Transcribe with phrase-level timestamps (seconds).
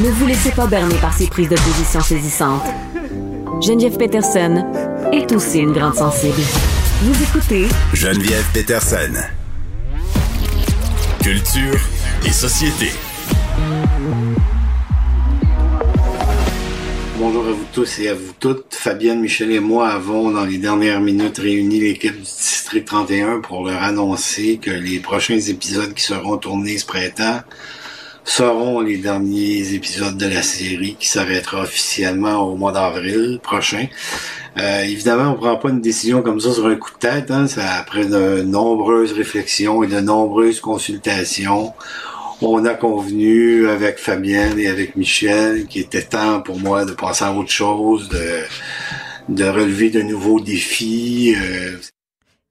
[0.00, 2.62] Ne vous laissez pas berner par ces prises de position saisissantes.
[3.60, 4.64] Geneviève Peterson
[5.12, 6.40] est aussi une grande sensible.
[7.02, 9.12] Vous écoutez Geneviève Peterson.
[11.20, 11.80] Culture
[12.24, 12.92] et société.
[17.18, 18.76] Bonjour à vous tous et à vous toutes.
[18.76, 23.66] Fabienne, Michel et moi avons, dans les dernières minutes, réuni l'équipe du District 31 pour
[23.66, 27.40] leur annoncer que les prochains épisodes qui seront tournés ce printemps
[28.28, 33.86] seront les derniers épisodes de la série qui s'arrêtera officiellement au mois d'avril prochain.
[34.58, 37.30] Euh, évidemment, on prend pas une décision comme ça sur un coup de tête.
[37.30, 37.46] Hein.
[37.46, 41.72] C'est après de nombreuses réflexions et de nombreuses consultations.
[42.42, 47.24] On a convenu avec Fabienne et avec Michel qu'il était temps pour moi de passer
[47.24, 51.34] à autre chose, de, de relever de nouveaux défis.
[51.34, 51.76] Euh,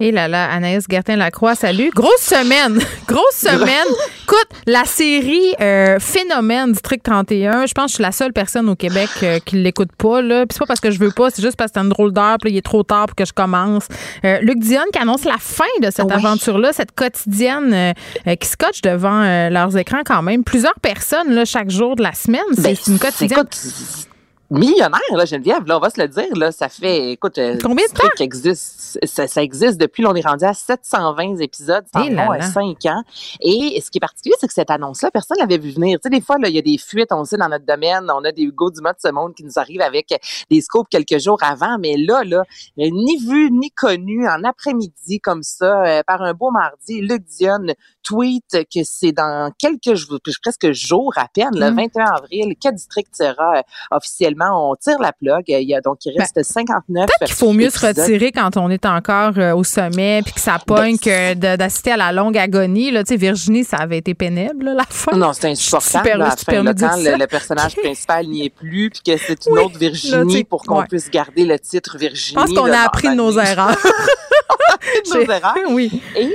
[0.00, 1.90] et là là, Anaïs Gertin-Lacroix, salut.
[1.92, 3.92] Grosse semaine, grosse semaine.
[4.22, 8.68] Écoute, la série euh, Phénomène District 31, je pense que je suis la seule personne
[8.68, 10.22] au Québec euh, qui l'écoute pas.
[10.22, 10.46] Là.
[10.46, 12.12] Puis c'est pas parce que je veux pas, c'est juste parce que c'est une drôle
[12.12, 13.88] d'heure, puis il est trop tard pour que je commence.
[14.24, 18.82] Euh, Luc Dion qui annonce la fin de cette aventure-là, cette quotidienne euh, qui scotche
[18.82, 20.44] devant leurs écrans quand même.
[20.44, 22.40] Plusieurs personnes là, chaque jour de la semaine.
[22.54, 23.46] C'est Ben, une quotidienne.
[24.50, 27.86] Millionnaire, là, Geneviève, là, on va se le dire, là, ça fait, écoute, euh, Combien
[27.86, 32.32] de truc existe, ça, ça existe depuis, là, on est rendu à 720 épisodes, là.
[32.32, 33.02] à 5 ans.
[33.40, 35.98] Et ce qui est particulier, c'est que cette annonce-là, personne l'avait vu venir.
[35.98, 37.66] Tu sais, des fois, là, il y a des fuites, on le sait, dans notre
[37.66, 40.14] domaine, on a des Hugo Dumas de ce monde qui nous arrivent avec
[40.50, 42.42] des scopes quelques jours avant, mais là, là,
[42.76, 47.66] ni vu, ni connu, en après-midi, comme ça, euh, par un beau mardi, Luc Dion
[48.02, 51.76] tweet que c'est dans quelques jours, presque jours à peine, le Mm.
[51.76, 55.44] 21 avril, que District sera euh, officiellement, on tire la plug.
[55.48, 56.84] Il y a, donc, il reste 59.
[56.88, 60.34] Ben, Peut-être qu'il faut mieux se retirer quand on est encore euh, au sommet puis
[60.34, 62.90] que ça pogne que d'assister à la longue agonie.
[62.90, 63.02] Là.
[63.04, 65.16] Tu sais, Virginie, ça avait été pénible, là, la fin.
[65.16, 66.18] Non, c'est insupportable.
[66.18, 69.46] Là, à fin, là, quand le, le personnage principal n'y est plus, puis que c'est
[69.46, 70.86] une Oui, autre Virginie pour qu'on ouais.
[70.88, 72.40] puisse garder le titre Virginie.
[72.40, 73.76] Je pense qu'on a appris de nos erreurs.
[73.76, 75.54] de nos erreurs.
[75.70, 76.02] oui.
[76.16, 76.32] Et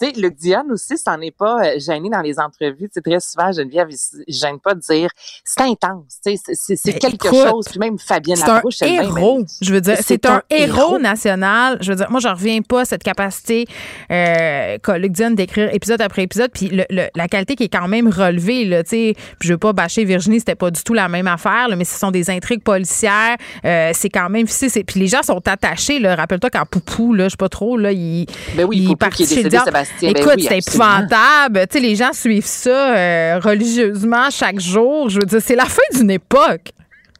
[0.00, 2.88] tu sais, Luc Diane aussi, c'en est pas euh, gêné dans les entrevues.
[2.92, 3.88] C'est très souvent, Geneviève,
[4.26, 5.10] il gêne pas de dire
[5.44, 6.18] c'est intense.
[6.24, 7.64] tu sais, C'est Ben, quelque écoute, chose.
[7.70, 9.38] Puis même Fabienne C'est un Larouche, elle-même, héros.
[9.40, 11.78] elle- Je veux dire, c'est un, un héros, national.
[11.80, 13.66] Je veux dire, moi, je reviens pas à cette capacité
[14.10, 17.88] euh, qu'a Luc d'écrire épisode après épisode, puis le- le- la qualité qui est quand
[17.88, 18.64] même relevée.
[18.64, 19.14] Là, tu sais.
[19.38, 21.84] puis je veux pas bâcher Virginie, c'était pas du tout la même affaire, là, mais
[21.84, 23.36] ce sont des intrigues policières.
[23.64, 24.46] Euh, c'est quand même
[24.84, 25.98] Puis les gens sont attachés.
[26.04, 28.26] Rappelle-toi quand Poupou, là, je sais pas trop, là, il,
[28.56, 29.56] Ben oui, il Poupou qui est décédé,
[30.00, 31.66] Ben Écoute, oui, c'est épouvantable.
[31.68, 35.08] Tu sais, les gens suivent ça euh, religieusement chaque jour.
[35.08, 36.70] Je veux dire, c'est la fin d'une époque.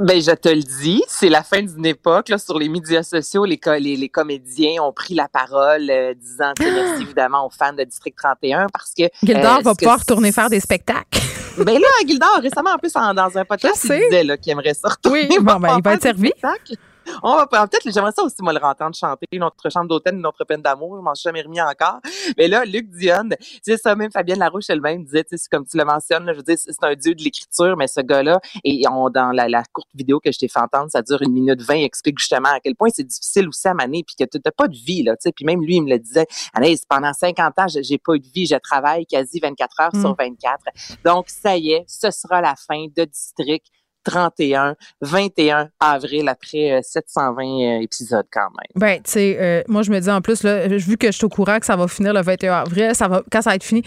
[0.00, 2.28] Ben, je te le dis, c'est la fin d'une époque.
[2.28, 6.14] Là, sur les médias sociaux, les, co- les, les comédiens ont pris la parole, euh,
[6.14, 9.04] disant merci évidemment aux fans de District 31 parce que.
[9.24, 11.04] Gildor euh, va pouvoir retourner faire des spectacles.
[11.58, 14.90] Ben là, Gildor, récemment, en plus, en- dans un podcast, il disait qu'il aimerait ça
[14.90, 15.26] retourner.
[15.28, 16.28] Oui, bon, ben, il va être servi.
[16.28, 16.76] spectacles.
[17.22, 20.62] On va peut-être, j'aimerais ça aussi, moi, le entendre chanter notre chambre d'hôtel, notre peine
[20.62, 20.96] d'amour.
[20.96, 22.00] Je m'en suis jamais remis encore.
[22.36, 25.66] Mais là, Luc Dion, tu sais, ça, même Fabienne Larouche elle-même disait, tu sais, comme
[25.66, 28.40] tu le mentionnes, là, je veux dire, c'est un dieu de l'écriture, mais ce gars-là,
[28.64, 31.32] et on, dans la, la courte vidéo que je t'ai fait entendre, ça dure une
[31.32, 34.38] minute vingt, explique justement à quel point c'est difficile aussi à maner, puis que tu
[34.44, 35.32] n'as pas de vie, là, tu sais.
[35.32, 38.28] Puis même lui, il me le disait, Anaïs, pendant 50 ans, j'ai pas eu de
[38.28, 40.16] vie, je travaille quasi 24 heures sur Mm.
[40.18, 40.64] 24.
[41.04, 43.64] Donc, ça y est, ce sera la fin de District
[44.08, 48.72] 31, 21 avril, après euh, 720 euh, épisodes quand même.
[48.74, 51.26] Ben, tu sais, euh, moi, je me dis en plus, là, vu que je suis
[51.26, 53.64] au courant que ça va finir le 21 avril, ça va, quand ça va être
[53.64, 53.82] fini,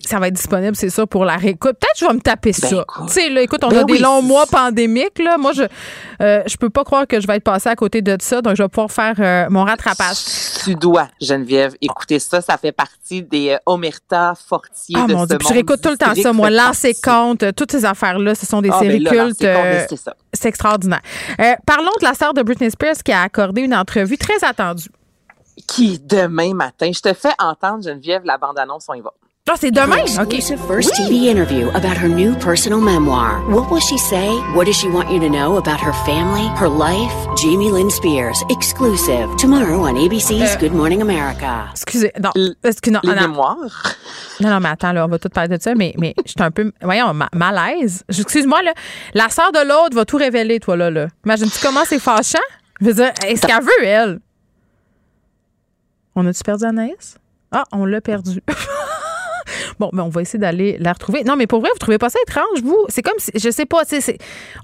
[0.00, 1.76] ça va être disponible, c'est ça, pour la réécoute.
[1.78, 2.84] Peut-être que je vais me taper Ben, ça.
[3.06, 5.36] Tu sais, là, écoute, on Ben a des longs mois pandémiques, là.
[5.36, 5.62] Moi, je,
[6.20, 8.56] euh, je peux pas croire que je vais être passée à côté de ça, donc
[8.56, 10.16] je vais pouvoir faire euh, mon rattrapage.
[10.64, 12.40] Tu dois, Geneviève, écouter ça.
[12.40, 15.56] Ça fait partie des euh, Omerta Fortier Ah de mon ce Dieu, puis je monde
[15.56, 16.50] réécoute tout le temps ça, moi.
[16.50, 19.44] Lancer compte, toutes ces affaires-là, ce sont des Ah, ben séries cultes.
[19.44, 19.86] Euh,
[20.32, 21.02] c'est extraordinaire.
[21.66, 24.88] Parlons de la sœur de Britney Spears qui a accordé une entrevue très attendue.
[25.66, 29.12] Qui, demain matin, je te fais entendre, Geneviève, la bande-annonce, on y va.
[29.48, 30.02] Ah, c'est demain?
[30.02, 30.34] OK.
[30.34, 33.40] Exclusive first TV interview about her new personal memoir.
[33.48, 34.26] What will she say?
[34.56, 37.12] What does she want you to know about her family, her life?
[37.40, 39.28] Jamie Lynn Spears, exclusive.
[39.38, 41.68] Tomorrow on ABC's Good Morning America.
[41.70, 42.10] Excusez.
[42.20, 42.32] Non,
[42.64, 43.96] excusez, non, Les non, mémoires?
[44.40, 46.42] non, non, mais attends, là, on va tout parler de ça, mais, mais je suis
[46.42, 48.02] un peu, voyons, ma- malaise.
[48.08, 48.74] Excuse-moi, là,
[49.14, 50.90] la sœur de l'autre va tout révéler, toi, là.
[50.90, 51.06] là.
[51.24, 52.38] Imagine-tu comment c'est fâchant?
[52.80, 54.18] Je veux dire, est-ce qu'elle veut, elle?
[56.16, 57.16] On a-tu perdu Anaïs?
[57.52, 58.40] Ah, on l'a perdu.
[59.78, 61.22] Bon, mais on va essayer d'aller la retrouver.
[61.24, 62.84] Non, mais pour vrai, vous trouvez pas ça étrange, vous?
[62.88, 63.82] C'est comme si, je sais pas,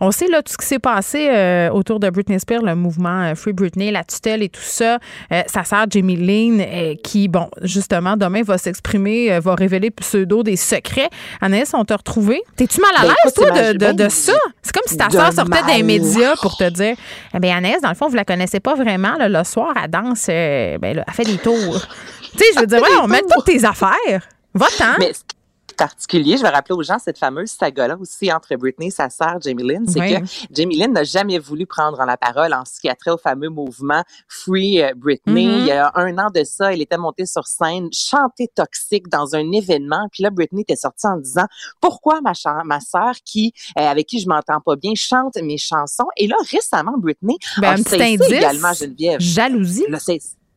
[0.01, 3.23] on sait là tout ce qui s'est passé euh, autour de Britney Spears, le mouvement
[3.23, 4.99] euh, Free Britney, la tutelle et tout ça.
[5.33, 9.91] Euh, sa sœur Jamie Lynn, euh, qui, bon, justement, demain va s'exprimer, euh, va révéler
[9.91, 11.11] pseudo des secrets.
[11.41, 12.43] Anaïs, on t'a retrouvé.
[12.57, 14.33] T'es-tu mal à Ben, l'aise, toi, de, imagine- de, de ben, ça?
[14.63, 15.85] C'est comme si ta sœur sortait des mal.
[15.85, 16.97] médias pour te dire,
[17.35, 19.17] eh bien, Anaïs, dans le fond, vous la connaissez pas vraiment.
[19.19, 21.87] là, le soir, elle danse, ben, là, elle fait des tours.
[22.33, 24.27] tu sais, je veux dire, ouais, on met toutes tes affaires.
[24.55, 24.99] Va-t'en.
[24.99, 25.37] Mais ce qui
[25.71, 29.09] est particulier, je vais rappeler aux gens cette fameuse saga-là aussi entre Britney et sa
[29.09, 30.21] sœur Jamie Lynn, c'est Oui.
[30.21, 33.17] que Jamie Lynn n'a jamais voulu prendre la parole en ce qui a trait au
[33.17, 35.47] fameux mouvement Free euh, Britney.
[35.47, 35.59] Mhm.
[35.61, 39.35] Il y a un an de ça, elle était montée sur scène, chantée toxique dans
[39.35, 40.09] un événement.
[40.13, 41.47] Puis là, Britney était sortie en disant
[41.81, 46.07] pourquoi ma sœur qui euh, avec qui je m'entends pas bien chante mes chansons.
[46.19, 48.31] Et là, récemment, Britney Ben, a un petit indice.
[48.31, 49.21] également Geneviève.
[49.21, 49.87] Jalousie.
[49.89, 49.99] Là,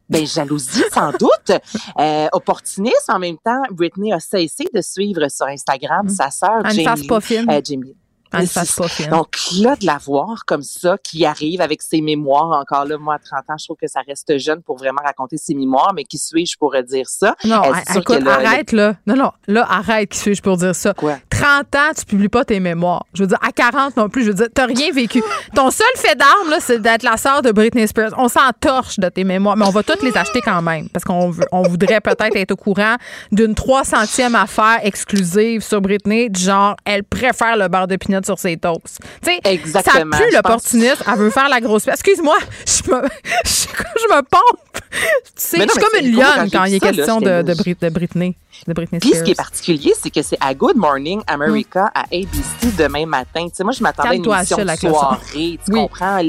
[0.10, 1.52] ben, jalousie, sans doute.
[2.00, 6.62] Euh, opportunisme, en même temps, Britney a cessé de suivre sur Instagram sa sœur
[7.08, 7.50] pas fine.
[7.50, 7.96] euh, Jamie.
[8.32, 8.42] Pas.
[9.10, 13.16] Donc là, de la voir comme ça, qui arrive avec ses mémoires, encore là, moi,
[13.16, 16.04] à 30 ans, je trouve que ça reste jeune pour vraiment raconter ses mémoires, mais
[16.04, 17.36] qui suis-je pour dire ça?
[17.46, 17.62] Non,
[17.96, 18.96] écoute, là, arrête là.
[19.08, 20.94] Non, non, là, arrête, qui suis-je pour dire ça?
[20.94, 21.18] Quoi?
[21.30, 23.06] 30 ans, tu publies pas tes mémoires.
[23.14, 25.22] Je veux dire, à 40 non plus, je veux dire, t'as rien vécu.
[25.54, 28.12] Ton seul fait d'arme, là, c'est d'être la sœur de Britney Spears.
[28.18, 30.90] On s'en torche de tes mémoires, mais on va toutes les acheter quand même.
[30.90, 32.96] Parce qu'on on voudrait peut-être être au courant
[33.32, 38.38] d'une 300e affaire exclusive sur Britney, du genre, elle préfère le beurre de pinot sur
[38.40, 39.00] ses toasts.
[39.22, 41.04] Tu sais, ça pue l'opportuniste.
[41.12, 41.88] Elle veut faire la grosse.
[41.88, 43.02] Excuse-moi, je me,
[43.46, 44.60] je, je me pompe.
[44.92, 45.00] Tu
[45.36, 47.26] sais, je suis comme une quand lionne quand vu il est ça, là, question de,
[47.26, 47.58] j'étais de, louche.
[47.60, 48.38] Brit- de Britney.
[48.68, 52.04] De Britney Puis ce qui est particulier, c'est que c'est à Good Morning America à
[52.04, 53.44] ABC demain matin.
[53.50, 55.60] Tu sais, moi, je m'attendais à une émission de soirée.
[55.66, 55.82] Tu Oui.
[55.82, 56.20] comprends?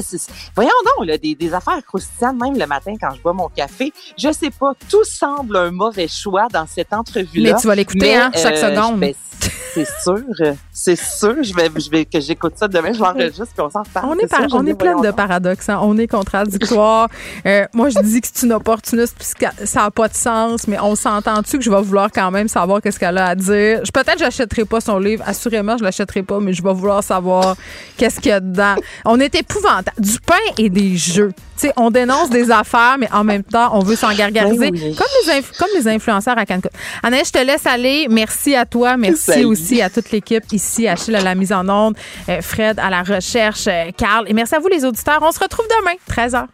[0.00, 3.48] c'est- voyons donc, là, des, des affaires croustillantes, même le matin quand je bois mon
[3.48, 3.92] café.
[4.16, 7.52] Je sais pas, tout semble un mauvais choix dans cette entrevue-là.
[7.52, 8.98] Mais tu vas l'écouter, hein, chaque euh, seconde.
[9.00, 9.12] ben,
[9.74, 10.18] c'est sûr,
[10.72, 11.36] c'est sûr.
[11.42, 12.92] Je vais, je vais que j'écoute ça demain.
[12.92, 14.06] Je l'enregistre puis on s'en reparle.
[14.08, 15.68] On est, C'est par- sûr, je on est plein de paradoxes.
[15.68, 15.78] hein.
[15.82, 17.08] On est contradictoire.
[17.46, 20.78] Euh, moi, je dis que c'est une opportuniste puisque ça n'a pas de sens, mais
[20.80, 23.84] on s'entend-tu que je vais vouloir quand même savoir qu'est-ce qu'elle a à dire?
[23.84, 25.24] Je- Peut-être que j'achèterai pas son livre.
[25.26, 27.56] Assurément, je l'achèterai pas, mais je vais vouloir savoir
[27.96, 28.74] qu'est-ce qu'il y a dedans.
[29.04, 29.96] On est épouvantable.
[29.98, 31.32] Du pain et des jeux.
[31.60, 34.70] Tu sais, on dénonce des affaires, mais en même temps, on veut s'en gargariser.
[34.70, 34.94] Ben oui.
[34.94, 36.68] Comme, les comme les influenceurs à Cancun.
[37.02, 38.06] Anaïs, je te laisse aller.
[38.08, 38.96] Merci à toi.
[38.96, 39.44] Merci Salut.
[39.58, 41.96] Aussi à toute l'équipe ici, Achille à la mise en onde,
[42.28, 44.28] euh, Fred à la recherche, euh, Carl.
[44.28, 45.20] Et merci à vous, les auditeurs.
[45.22, 46.46] On se retrouve demain, 13h.